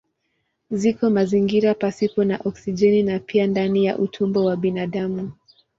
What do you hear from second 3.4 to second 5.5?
ndani ya utumbo wa binadamu.